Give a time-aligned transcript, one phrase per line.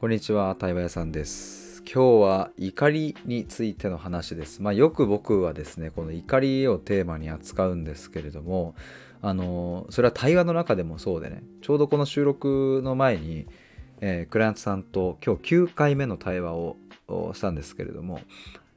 [0.00, 1.82] こんにちは、対話屋さんです。
[1.82, 4.62] 今日は怒りについての話です。
[4.62, 8.76] まあ、よく僕はですね、この怒りをテーマに扱うんですけれども、
[9.22, 13.48] あのそれは対話の中でもそうでね、ちょうどこの収録の前に、
[14.00, 16.76] えークライアントさんと今日9回目の対話を
[17.34, 18.20] したんですけれども、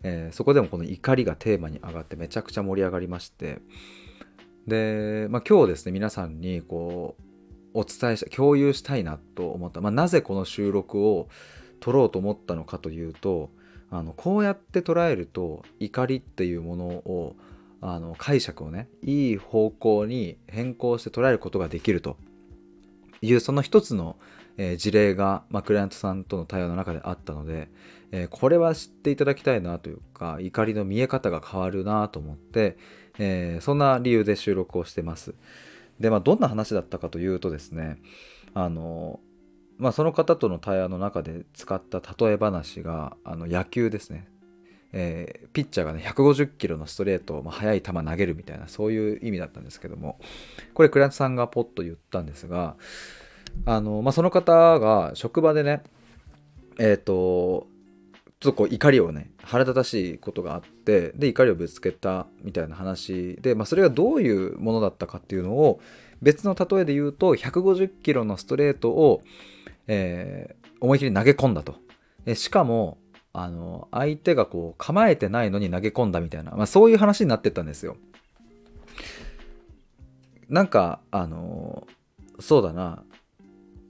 [0.01, 3.59] えーそこでもこの怒りがテーマに上がってめちゃくちゃ盛り上がりまして、
[4.65, 7.23] で、まあ、今日ですね、皆さんにこう、
[7.73, 11.29] お伝えした共有したいなと思った、まあ、なぜこの収録を
[11.79, 13.49] 撮ろうと思ったのかというと
[13.89, 17.35] あのこうやって捉えると怒りっていうものを
[17.81, 22.15] あの解釈をねいい方向に変更して捉えることができると
[23.21, 24.17] いうその一つの、
[24.57, 27.69] えー事例が、まあ、クライアントさんとの対話の中であったので、
[28.11, 32.77] えーこれは知っていただきたいなというか怒りの見え方が変わるなと思って、
[33.19, 35.33] えーそんな理由で収録をしてます。
[35.99, 37.97] でまあどんな話だったかというとですね
[38.53, 39.19] あの
[39.77, 44.27] まあその方との対話の中で使った例え話があの野球ですね、
[44.93, 50.17] えーピッチャーがね150キロのストレートを、まあ、速い球投げるみたいなそういう意味だったんですけども
[50.73, 52.77] これクライアントさんがポッと言ったんですが
[53.65, 55.83] あの、まあ、その方が職場でね
[56.79, 57.67] えっ、と
[58.41, 65.79] ちょっとこう怒りをね腹立たしいことがあってで怒りをぶつけたみたいな話で、まあ、それがどういうものだったかっていうのを
[66.21, 69.23] 別の例えで言うと150キロのストレートを、
[69.87, 71.75] えー思い切り投げ込んだと。
[72.25, 72.97] えしかも
[73.33, 77.95] あの相手がこう構えてないのに投げ込んだみたいな、まあ、そういう話になってったんですよ。
[80.49, 81.87] なんかあの
[82.39, 83.03] そうだな。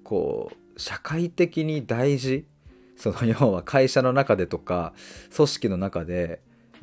[0.03, 2.45] こう社会的に大事
[3.01, 4.93] その要は会社の中でとか
[5.35, 6.41] 組織の中で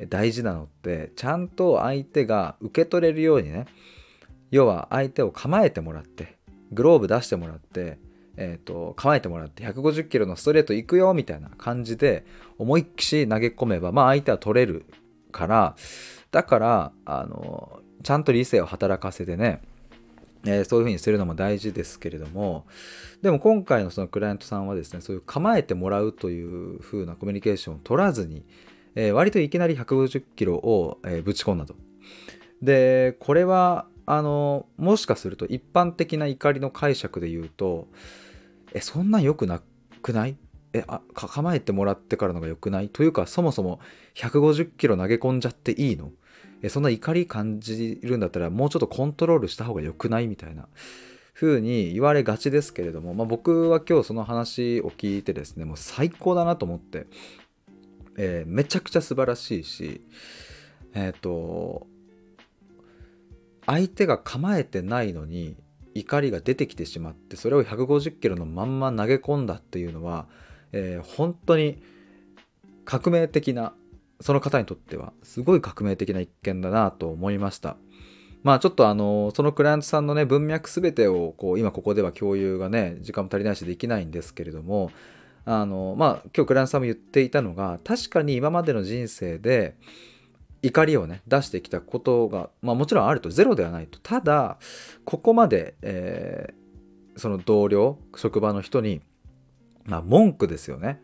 [0.09, 3.65] 大事なのってちゃんと相手が受け取れるようにね
[4.51, 6.37] 要は相手を構えてもらって
[6.71, 7.99] グローブ出してもらって、
[8.35, 12.25] えー、と構えてもらって150キロのストレート行くよみたいな感じで
[12.57, 14.85] 思いっきし投げ込めばまあ相手は取れる
[15.31, 15.75] から
[16.31, 19.61] だからあのちゃんと理性を働かせてね
[20.45, 22.65] えーそういうふうにするのも大事ですけれども
[23.21, 28.45] でも今回のそのクライアントさんはですねそういう構えてもらうというふうなコミュニケーションを取らずに、
[28.95, 31.75] えー割といきなり150キロを、えーぶち込んだと。
[32.61, 37.87] でこれはあのもしかすると一般的な怒りの解釈で言うと
[38.73, 39.61] えそんな良くな
[40.01, 40.35] くない？
[40.73, 42.89] えあ構えてもらってからのが良くない？
[42.89, 43.79] というかそもそも
[44.15, 46.11] 150キロ投げ込んじゃっていいの？
[46.61, 50.67] えそんな怒り感じるんだったらもうちょっとコントロールした方が良くないみたいな
[51.33, 57.07] 風に言われがちですけれども、まあ、僕は今日その話を聞いてですねもう最高だなと思って、
[58.17, 60.01] えーめちゃくちゃ素晴らしいし
[60.93, 61.87] えっ、と
[63.65, 65.55] 相手が構えてないのに
[65.93, 70.27] 怒りが出てきてしまってそれを150キロのまんま投げ込んだっていうのは、
[70.73, 71.81] えー本当に
[72.83, 73.73] 革命的な
[74.19, 77.77] その方にとってはすごい革命的な一件だなと思いました。
[78.43, 84.91] まあちょっとあのそのクライアントさんのね文脈すべてをこう今ここでは共有がね時間も足りないしできないんですけれども
[85.45, 89.75] あのまあ今日クライアントさんも言っていたのが確かに今までの人生で
[90.61, 94.57] 怒りをね出してきたことが、まあ、もちろんあるとゼロではないとただ
[95.03, 96.59] ここまで、えー
[97.19, 99.01] その同僚職場の人に、
[99.85, 101.01] まあ、文句ですよね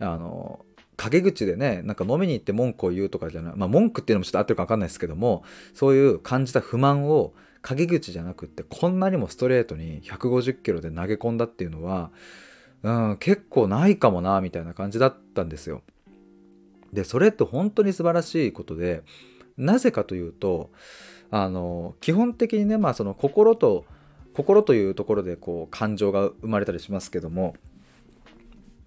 [0.00, 0.64] あの
[0.98, 7.32] 陰口でねなんか飲みに行って文句を言うとかじゃない、まあ、文句っていうのもちょっと合ってるか分かんないですけどもそういう感じた不満を
[7.62, 12.10] 陰口じゃなくってこんなにもストレートに150キロで投げ込んだっていうのは、
[12.82, 15.82] うん、結構ないかもなみたいな感じだったんですよ。
[16.92, 19.02] でそれって本当に素晴らしいことで
[19.56, 20.70] なぜかというと
[21.30, 23.84] あの基本的にねまあその心と
[24.34, 27.54] 心というところでこう感情が生まれたりしますけども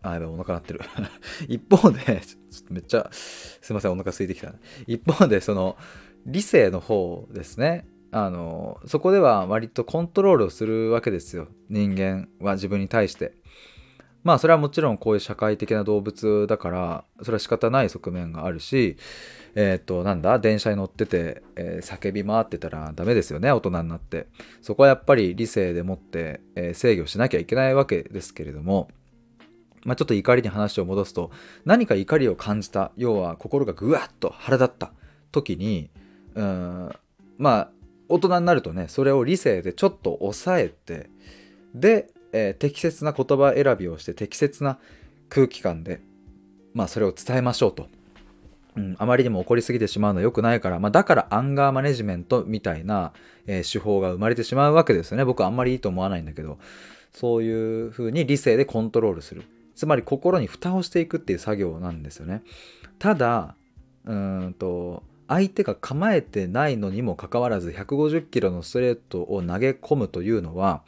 [0.03, 0.81] あやばいお腹鳴ってる。
[1.47, 4.53] 一方で ちょっとめっちゃすいませんお腹空いてきた。
[4.87, 5.77] 一方でその
[6.25, 7.87] 理性の方ですね。
[8.11, 11.47] あのそこでは割とコントロールをするわけですよ。
[11.69, 13.33] 人間は自分に対して。
[14.23, 18.95] まあそれはもちろんこういう社会的な動物だからそれは仕方ない側面があるし
[19.55, 20.37] えっ、となんだ？
[20.37, 24.27] 電車に乗ってて、えー叫び回ってたらダメですよね大人になって。
[24.61, 28.89] そこはやっぱり理性でもって、えー制御しなきゃいけないわけですけれども。
[29.83, 31.31] まあ、ちょっと怒りに話を戻すと
[31.65, 34.91] 何か怒りを感じた要は心がぐわっと腹立った
[35.31, 35.89] 時に
[36.35, 36.91] うん
[37.37, 37.69] まあ
[38.07, 41.09] 大人になるとねそれを理性でちょっと抑えて
[41.73, 44.77] で、えー適切な言葉選びをして適切な
[45.29, 46.01] 空気感で
[46.73, 47.87] まあそれを伝えましょうと。
[48.77, 53.11] うん、あまりにも怒りすぎてしまうのは良くないから、まあ、だからアンガーマネジメントみたいな、
[53.45, 56.57] えー手法が生まれてしまうわけですよね僕はあんまりいいと思わないんだけど
[57.11, 59.43] そういうふうに理性でコントロールする
[59.75, 62.43] つまり心に蓋をしていくっていう作業なんですよね。
[62.99, 63.55] ただ
[64.05, 70.83] うーんと相手が構えてないのにもかかわらず150キロのストレートを投げ込むというのは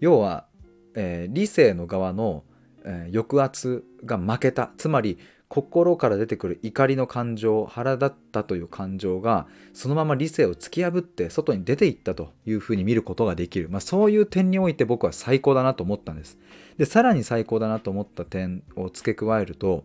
[0.00, 0.46] 要は、
[0.94, 2.44] えー理性の側の、
[2.84, 4.70] えー抑圧が負けた。
[4.76, 5.18] つまり
[5.50, 16.38] 心から出てくる怒りの感情腹立ったという感情がそのまま理性を突き破って外に出ていったというふうに見ることができる、まあ、そういう点において僕は最高だなと思ったんです。
[16.78, 19.82] でさらに最高だなと思った点を付け加えると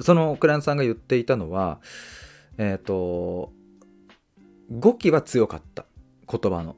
[0.00, 1.78] そのクライアントさんが言っていたのは
[2.58, 3.52] えっ、と
[4.68, 5.86] 語気は強かった。
[6.28, 6.74] 言葉の。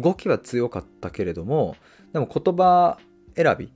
[0.00, 1.76] 語気は強かったけれども
[2.12, 2.98] でも言葉
[3.36, 3.72] 選び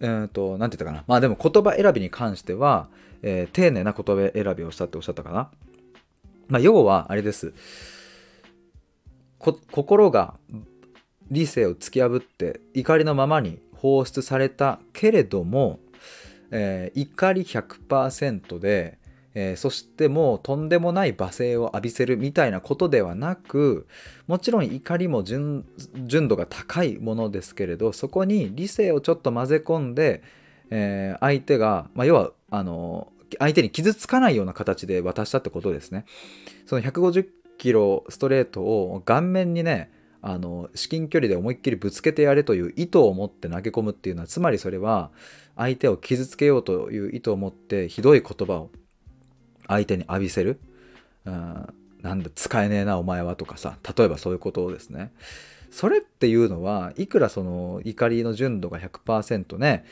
[0.00, 1.04] えー、と、なんて言ったかな。
[1.06, 2.88] まあでも言葉選びに関しては、
[3.22, 5.50] えー丁寧な言葉選びをしたっておっしゃったかな。
[6.48, 7.54] まあ要は、あれです。
[9.38, 10.34] こ心が
[11.30, 15.80] 理性を突き破って怒りのままに放出されたけれども、
[16.50, 18.98] えー怒り100%で、
[19.34, 23.86] えーそしてもうとんでもない罵声を浴びせるみたいなことではなく
[24.26, 25.64] もちろん怒りも純
[26.28, 30.22] 度が高いものですけれどそこに理性をちょっと混ぜ込んで、
[30.70, 33.08] えー相手が、まあ、要はあの
[33.38, 36.04] 相手に傷つかないような形で渡したってことですね。
[36.66, 37.26] その150
[37.58, 39.90] キロストレートを顔面にね
[40.22, 45.10] あの至近距離で思いっきりぶつけてやれという意図を持って投げ込むっていうのはつまりそれは
[45.56, 48.70] 相手を傷つけようという意図を持ってひどい言葉を
[49.68, 50.60] 相手に浴びせる、
[51.24, 53.78] うん、なんだ使えねえなお前はとかさ。
[53.96, 55.12] 例えばそういうことをですね。
[55.70, 59.84] それっていうのはいくらその怒りの純度が100%ね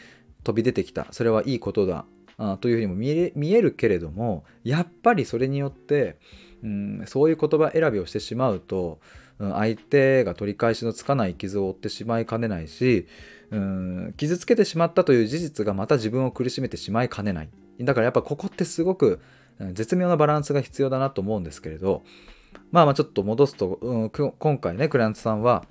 [0.44, 1.06] 飛び出てきた。
[1.10, 2.04] それはいいことだ。
[2.38, 6.18] あというふうにも見えるけれどもやっぱりそれによって、
[6.64, 13.06] うん、そういう言葉選びをしてしまうと、うん相手が取り返しのつかない傷を負ってしまいかねないし、
[13.50, 17.48] うん、傷つけてしまったという事実がまた自分を苦しめてしまいかねない。
[17.80, 19.20] だからやっぱここってすごく
[19.72, 22.02] 絶妙なバランスが必要だなと思うんですけれど
[22.70, 25.64] まあまあちょっと戻すと、うん今回ねクライアントさんは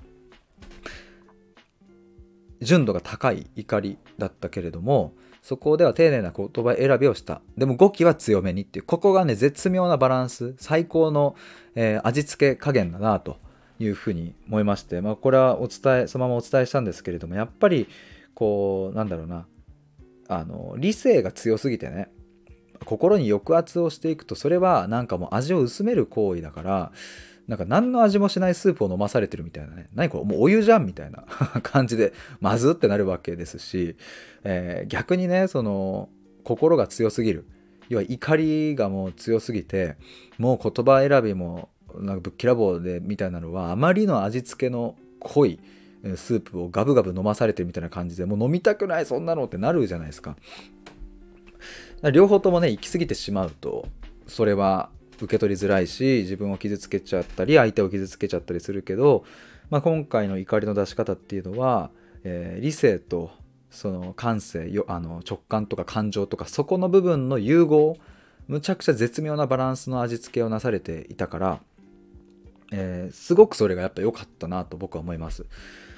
[2.61, 7.41] 純度が高い怒りだったけれどもそこでは丁寧な言葉選びをした。
[7.57, 8.85] でも語気は強めにっていう。
[8.85, 11.35] ここがね絶妙なバランス最高の、
[11.73, 13.37] えー味付け加減だなと
[13.79, 17.87] いうふうに思いまして、まあ、これはお伝えそのままお伝えしたんですけれどもやっぱり
[18.35, 19.47] こうなんだろうな。
[20.27, 22.09] あの理性が強すぎてね
[22.85, 26.91] 心に抑圧をしていくとそれはなんかもう味を薄める行為だから
[27.47, 31.25] なんか何の味もしないスープを飲まされてるみたいなね何これもうお湯じゃんみたいな
[31.63, 33.95] 感じでまずってなるわけですし、
[34.43, 36.09] えー逆にねその
[36.43, 37.45] 心が強すぎる
[37.89, 39.95] 要は怒りがもう強すぎて
[40.37, 41.69] もう言葉選びも
[41.99, 45.59] なんかぶっきらぼうでみたいなのはあまりの味付けの濃い
[46.15, 50.35] スープをガブガブ飲まされてるみたいな感じでもう飲みたくないそんなのってなるじゃないですか。
[52.09, 53.87] 両方ともね行き過ぎてしまうと
[54.27, 59.23] それは受け取りづらいし自分を傷つけちゃったり相手を傷つけちゃったりするけど、
[59.69, 61.91] まあ、今回の怒りの出し方っていうのは、
[62.23, 63.31] えー理性と
[63.69, 67.97] その感性よあの直感とか感情とかそこの部分の融合
[68.47, 71.59] むちゃくちゃ絶妙なバランスの味付けをなされていたから、
[72.71, 75.45] えーすごくそれがやっぱ良かったなと僕は思います。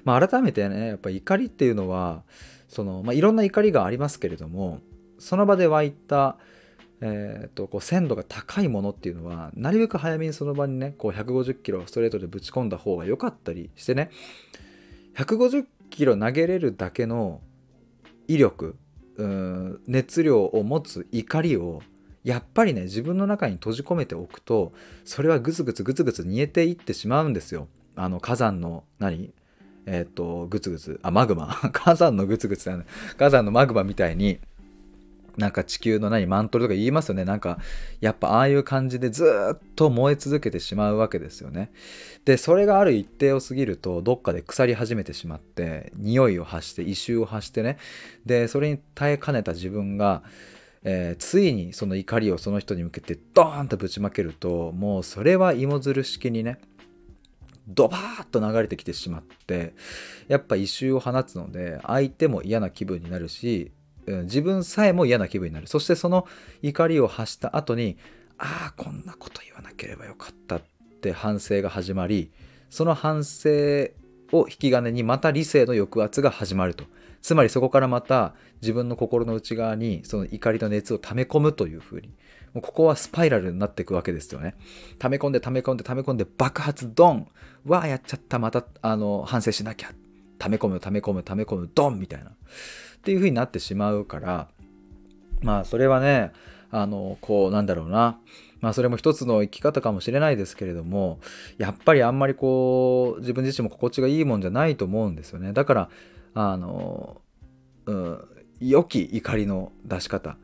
[0.03, 2.23] まあ、改めてねやっぱ怒りっていうのは
[2.67, 4.81] その、まあ、いろんな怒りがありますけれども
[5.23, 6.37] その場で湧いた、
[7.01, 14.09] えー、とこう鮮度が高いものっていうのはなるべく早めにその場にねこう150キロストレートでぶち込んだ方が良かったりしてね
[15.15, 17.39] 150キロ投げれるだけの
[18.27, 18.75] 威力
[19.15, 21.81] うん熱量を持つ怒りを
[22.23, 24.73] やっぱりね自分の中に閉じ込めておくと
[25.05, 27.67] それはグツグツグツグツ煮えていってしまうんですよ。
[27.95, 29.33] あの火山の何？
[29.85, 30.99] えっ、とグツグツ。
[31.03, 31.47] あマグマ。
[31.71, 32.71] 火山のグツグツ
[33.17, 34.39] 火山のマグマみたいに
[35.37, 37.25] なんか地球の何マントルとか言いますよね。
[37.25, 37.57] なんか
[38.01, 39.25] やっぱああいう感じでず
[39.55, 41.71] っと燃え続けてしまうわけですよね。
[42.25, 47.77] でそれがある一定を過ぎるとどっかで腐り始めてしまって匂いを発して異臭を発してね。
[48.25, 50.23] でそれに耐えかねた自分が、
[50.83, 56.59] えーついにその怒りをその人に向けてドーンとぶちまけるともうそれは芋づる式にね
[57.67, 59.73] ドバーッと流れてきてしまって
[60.27, 63.71] やっぱ異臭を放つので相手も嫌な気分になるし
[64.05, 65.67] うん自分さえも嫌な気分になる。
[65.67, 66.27] そしてその
[66.61, 67.97] 怒りを発した後に
[68.37, 70.61] ああこんなこと言わなければよかったっ
[71.01, 72.31] て反省が始まり
[72.69, 73.49] その反省
[74.31, 76.85] を引き金にまた理性の抑圧が始まると。
[77.21, 82.09] つまりそこからまた自分の心の内側にその怒りの熱を溜め込むというふうに。
[82.53, 84.55] もうここはスパイラルになっていくわけですよね。
[84.99, 87.27] 溜め込んで溜め込んで溜め込んで爆発ドン。
[87.65, 88.39] わあやっちゃった。
[88.39, 89.91] またあの反省しなきゃ。
[90.37, 92.31] 溜め込む溜め込む溜め込むドンみたいな。
[93.03, 94.47] っていう風になってしまうから
[95.41, 96.31] まあそれはね
[96.71, 98.17] あのこうなんだろうな。
[98.61, 101.19] まあそれも一つの生き方かもしれないですけれども
[101.57, 105.51] やっぱりあんまりこう自分自身も心地がいいもんじゃないと思うんですよね。
[105.51, 105.89] だから
[106.33, 107.19] あの、
[107.87, 108.25] うん、
[108.61, 110.37] 良き怒りの出し方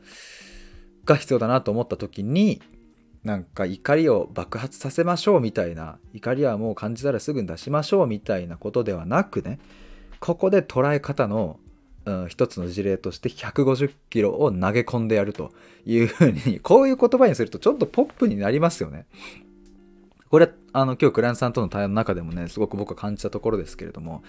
[1.06, 2.60] が必要だなと思った時に
[3.24, 9.58] なんか怒りを爆発させましょうみたいな怒りはもう感じたらすぐに出しましょうみたいなことではなくね
[10.20, 11.58] ここで捉え方の、
[12.28, 15.52] 一つの事例として150キロを投げ込んでやると
[15.86, 19.06] いうふうに こういう言葉にするとちょっとポップになりますよね。
[20.30, 24.22] これあの今日クライアントさんとの対話の中でもねすごく僕は感じたところですけれども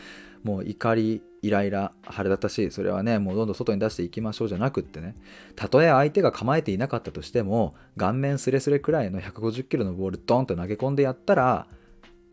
[0.43, 5.15] もう怒りイライラ腹立たしいそれはねもうどんどん外に出していきましょうじゃなくってね
[5.55, 11.67] たとえ相手が構えていなかったとしても顔面スレスレくらいの150キロのボールドンと投げ込んでやったら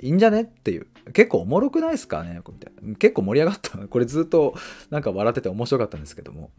[0.00, 0.42] いいんじゃね？
[0.42, 0.86] っていう。
[1.12, 2.40] 結構おもろくないですかね？
[2.46, 3.78] みたいな結構盛り上がった。
[3.78, 4.54] これずっと
[4.90, 6.50] なんか笑ってて面白かったんですけども。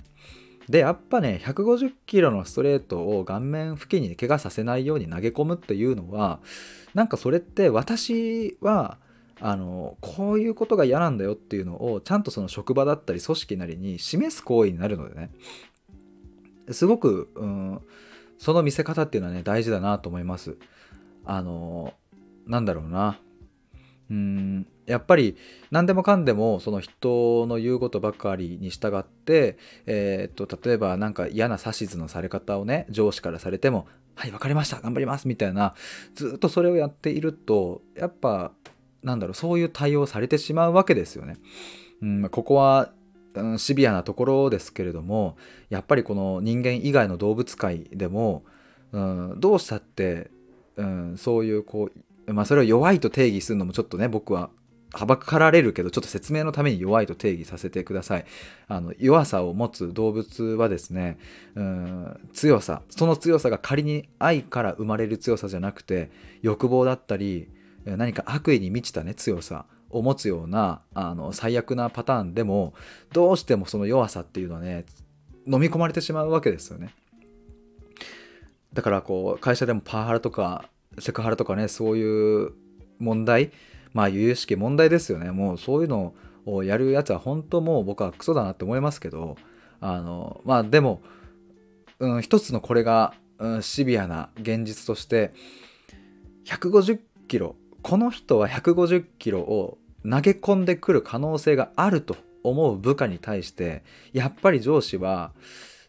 [0.68, 6.42] でやっぱね150キロのストレートを顔面付近に怪我させないように投げ込むっていうのは
[6.94, 9.00] なんかそれって私は
[9.42, 15.32] あのこういうことが嫌なんだよっていうのをちゃんとその職場だったり組織なりに示す行為になるのでね。
[16.72, 17.82] すごく、うん、
[18.38, 20.58] その見せ方っていうのはね大事だなと思います。
[21.26, 21.96] あの
[22.46, 23.18] なんだろうな。
[24.10, 25.38] うんやっぱり
[25.70, 35.76] 何でもかんでもその人の言うことばかりに従って、えー、っと例えば何か嫌な指図のされ方をね上司からされても「はい分かりました頑張ります」みたいな
[36.16, 38.52] ずっとそれをやっているとやっぱ
[39.04, 41.38] なんだろうそういう対応されてしまうわけですよね。
[42.02, 42.92] うん、ここは
[43.36, 45.38] うん、シビアなところですけれども
[45.70, 48.44] やっぱりこの人間以外の動物界でも、
[48.92, 50.32] うん、どうしたって、
[50.78, 52.00] うん、そういうこう、
[52.34, 54.50] まあ、それを弱いと定義するのもちょっとね僕は
[54.92, 58.26] はばかられるけどちょっと説明のために弱いと定義させてください。
[58.68, 61.20] あの弱さを持つ動物はですね
[61.56, 62.82] うん強さ。
[62.90, 66.10] その強さが仮に愛から生まれる強さじゃなくて
[66.42, 67.50] 欲望だったり
[67.86, 72.74] 何か悪意に満ちたね強さを持つようなあの最悪なパターンでも
[73.14, 74.86] どうしてもその弱さっていうのはね
[75.46, 76.96] 飲み込まれてしまうわけですよね。
[78.74, 82.54] だからこう会社でもパワハラとかセクハラとかねそういう
[83.00, 83.52] 問題
[83.94, 85.32] まあ由々しき問題ですよね。
[85.32, 86.14] もうそういうの
[86.46, 89.36] をやるやつは本当もう僕はクソだなって思いますけど
[89.82, 91.02] あのまあでも、
[92.00, 95.34] うん、一つのこれが、うん、シビアな現実として
[96.46, 105.34] 150キロこの人は150キロを投げ込んでくる可能性があると思う部下に対してやっぱり上司は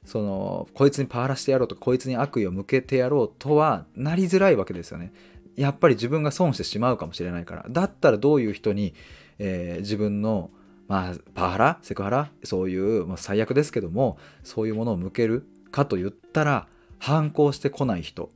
[0.04, 5.12] そのこいつにパワハラしてやろうとかこいつに悪意を向けてやろうとはなりづらいわけですよね。
[5.56, 7.66] やっぱり自分が損してしまうかもしれないから。
[7.68, 8.94] だったらどういう人に、
[9.38, 10.50] えー、自分の、
[10.88, 16.66] まあ、パワハラセクハラそういう、まあ、最悪ですけどもそういうものを向けるかと言ったら
[16.98, 18.30] 反抗してこない人、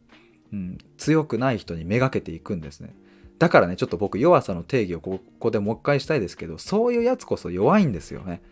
[0.52, 2.94] うん、強くない人にめがけていくんですね。
[3.38, 8.42] だからねちょっと僕弱さの定義をここでもう一回したいですけどそういうやつこそ弱いんですよね。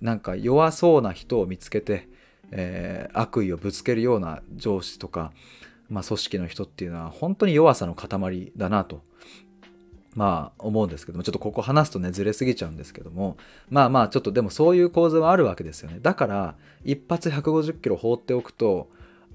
[0.00, 2.08] なんか弱そうな人を見つけて、
[2.50, 5.32] えー、悪意をぶつけるような上司とか
[5.88, 9.02] まあ、組織の人っていうのは本当に弱さの塊だなと
[10.14, 13.36] まあ思うんですけどもちょっとここ話すとねずれすぎちゃうんですけども
[13.68, 15.98] まあまあちょっとでもそういう構図はあるわけですよね。
[16.00, 18.90] だから一発150キロ放っておくと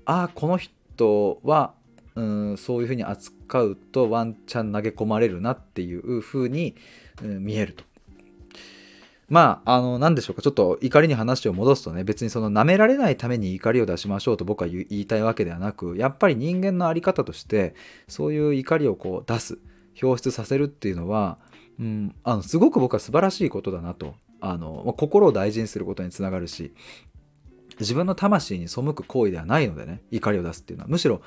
[0.06, 1.74] ああこの人は
[2.16, 6.76] うんそういうふうに扱うとワンチャン投げ込まれるなっていうふうに、
[7.22, 7.84] うん、見えると。
[9.30, 17.76] まあ、あの、なんでしょうか、ちょっと怒りに話を戻すとね、別にその舐められないために怒りを出しましょうと僕は言いたいわけではなく、やっぱり人間の在り方として、
[18.08, 19.60] そういう怒りをこう出す、
[20.02, 21.38] 表出させるっていうのは、
[21.80, 24.16] うん、あのすごく僕は素晴らしいことだなと。
[24.42, 26.74] あの心を大事にすることにつながるし、
[27.80, 31.22] 自分の魂に背く行為ではないのでね、怒りを出すっていうのは、むしろ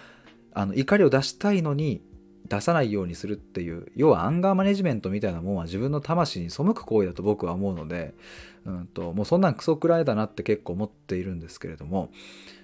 [0.55, 2.03] あの怒りを出したいのに
[2.53, 8.13] 出さないようにするっていう要はアンガーマネジメントみたいなもんは自分の魂に背く行為だと僕は思うので、
[8.67, 12.11] うんと、もうそんなんクソくらいだなって結構思っているんですけれども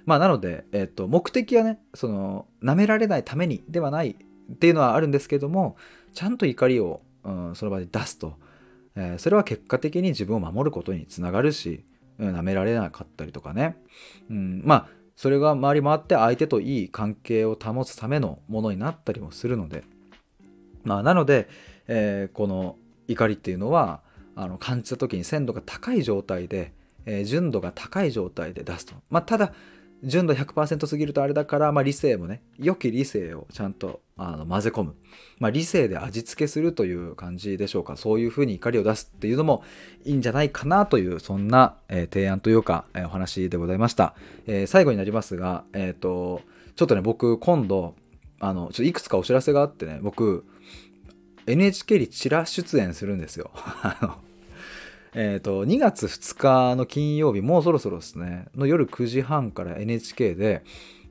[0.05, 5.79] まあなので、えっと、目的はねその舐められないためにではないっていうのはあるんですけども
[6.13, 8.37] ちゃんと怒りを、うん、その場で出すと、
[8.95, 11.87] えー、それは結果的に自分を守ることにつながるし、
[12.19, 13.79] うん、舐められなかったりとかね、
[14.29, 19.83] うん、まあそれが回り回って相手といい関係を保つためのものになったりもするので、
[20.85, 21.49] まあ、なので、
[21.89, 22.77] えー、この
[23.09, 24.01] 怒りっていうのは
[24.37, 26.73] あの感じた時に鮮度が高い状態で、
[27.05, 29.53] えー、純度が高い状態で出すと、まあ、ただ
[30.05, 34.95] 純度100%すぎるとあれだから、まあ、理性もね良き理性をちゃんとあの混ぜ込む、
[35.39, 37.97] まあ、理性で味付けするという感じでしょうか。
[37.97, 39.63] そういうふうに怒りを出すっていうのも
[40.05, 44.15] いいんじゃないかなというそんな、えー、提案というか、えー、お話でございました、
[44.47, 46.43] えー、最後になりますが、えっ、と
[46.77, 47.95] ちょっとね僕今度
[48.41, 50.45] あのちょっといくつかお知らせがあってね僕
[51.47, 53.51] NHK にチラ出演するんですよ。
[55.15, 60.63] えっ、ー、と、2月2日の金曜日、もうそろそろですね、の夜9時半から NHK で、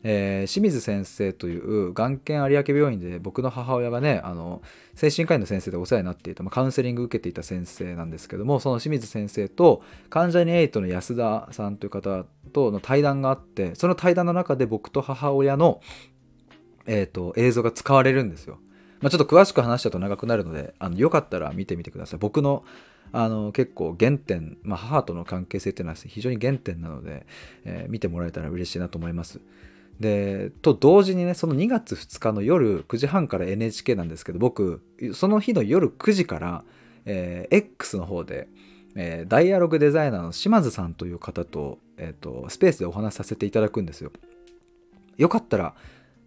[0.04, 4.62] えー、清水先生という眼研有明病院で僕の母親がねあの
[4.96, 15.82] 精神科医の先生でお世話になっていた、まあ、カウンセリング受けていた先生なんですけどもその清水先生と関ジャニ∞の安田さんという方との対談があってその対談の中で僕と母親の、
[16.86, 18.60] えーと、映像が使われるんですよ。
[19.00, 22.20] まあ、ちょっと詳しく話しちゃうと長くなるのであのよかったら見てみてください。
[22.20, 22.64] 僕の
[23.14, 27.26] あの結構原点、まあ、母との関係性っていうのは非常に原点なので、
[27.64, 29.40] えー、見てもらえたら嬉しいなと思います。
[30.00, 36.64] でと同時にねその2月2日の夜9時半から NHK なんですけど僕その日の夜9時から、
[37.06, 38.48] えー、X の方で、
[38.96, 44.12] えー、ダイアログデザイナーの島津さんという方と,、えーと、スペースでお話しさせていただくんですよ。
[45.18, 45.74] よかったら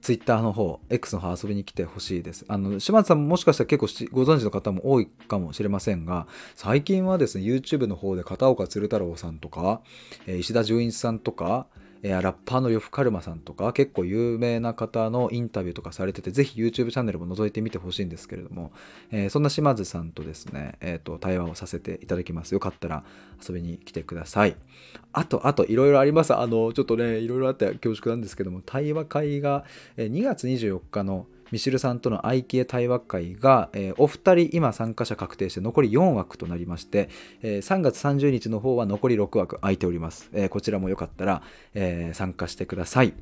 [0.00, 2.44] ツイッターの方、X の方遊びに来てほしいです。
[2.48, 9.82] あの、島津さんももしかしたら結構ご存知の方も多いかもしれませんが、最近はですね、YouTube の方で片岡鶴太郎さんとか、
[10.26, 11.66] えー、石田純一さんとか、
[12.02, 18.72] えー、ラッパーの呂布カルマさんとか結構有名な方のインタビューとかされててぜひ YouTube チャンネルも覗いてみてほしいんですけれども、
[19.10, 22.52] えー、そんな島津さんとですね、えーと、対話をさせていただきます。
[22.52, 23.04] よかったら
[23.46, 24.56] 遊びに来てください。
[25.12, 26.34] あとあといろいろあります。
[26.34, 29.64] あのちょっとねいろいろあって恐縮なんですけども対話会が
[29.96, 37.08] 2月24日のミシルさんとの愛機対話会が、えー、お二人今参加者確定して残り4枠となりまして、
[37.42, 40.30] えー、3月30日の方は残り6枠空いております。
[40.32, 41.42] えー、こちらもよかったら、
[41.74, 43.14] え参加してください。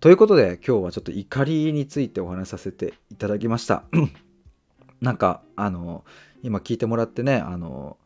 [0.00, 3.84] ということで今日はちょっと怒りについてお話しさせていただきました。
[5.02, 6.04] なんかあの
[6.42, 7.98] 今聞いてもらってねあの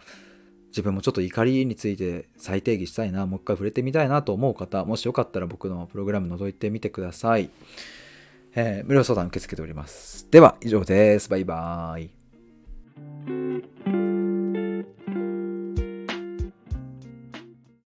[0.68, 7.48] 自分もちょっと怒りについて再定義したいなもう一回触れてみたいなと思う方もしよかったら僕のプログラム覗いてみてください。
[8.54, 10.28] えー、無料相談受け付けております。
[10.30, 11.28] では、以上です。
[11.28, 12.10] バイバーイ。